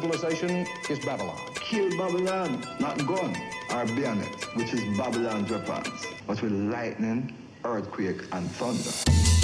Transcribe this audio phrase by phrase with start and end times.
[0.00, 1.40] civilization is Babylon.
[1.54, 3.34] Kill Babylon, not gun,
[3.70, 7.34] our bayonet, which is Babylon's weapons, but with lightning,
[7.64, 9.35] earthquake, and thunder.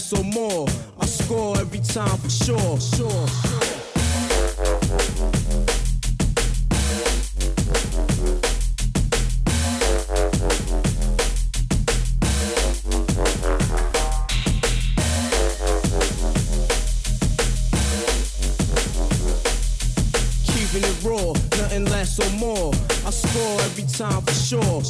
[0.00, 0.66] Less or more.
[0.98, 3.26] I score every time for sure, sure.
[20.46, 22.72] Keeping it raw, nothing less or more.
[23.04, 24.82] I score every time for sure.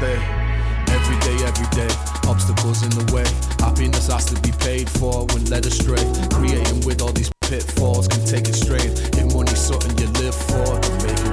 [0.00, 1.88] Every day, every day,
[2.28, 3.24] obstacles in the way.
[3.58, 5.98] Happiness has to be paid for when led astray.
[6.30, 8.96] Creating with all these pitfalls can take it straight.
[9.16, 11.27] Hit money, something you live for,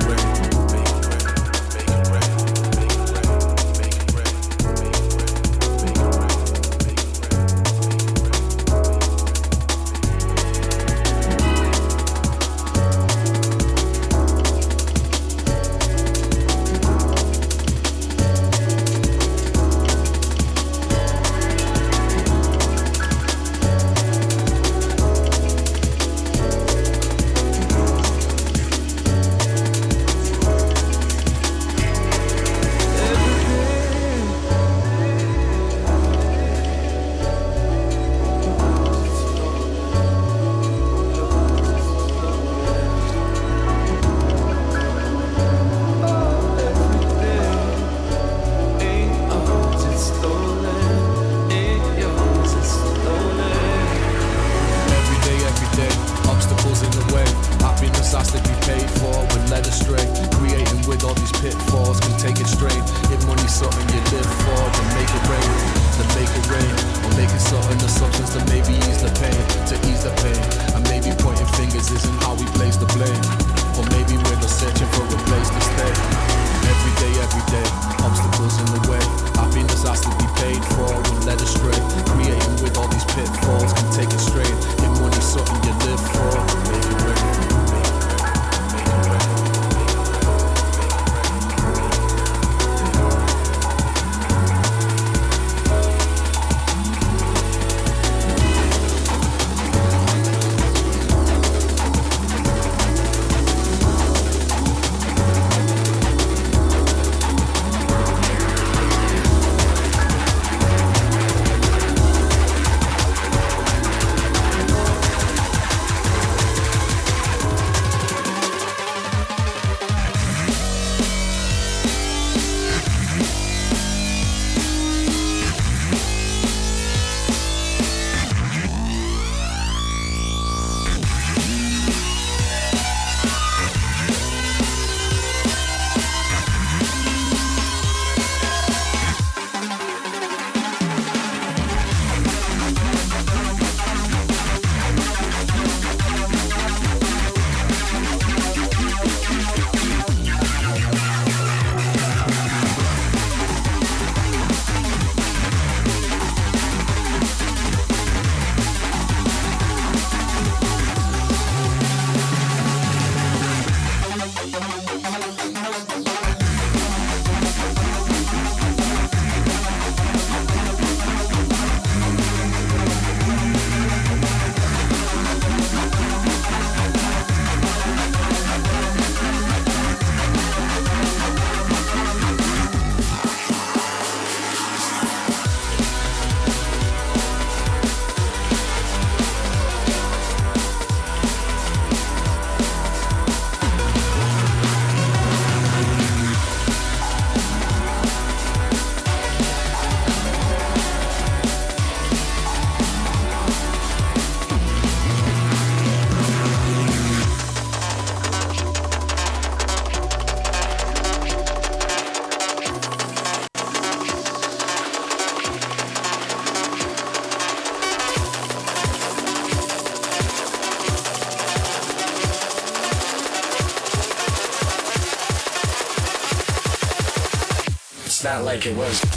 [228.55, 229.14] like it was.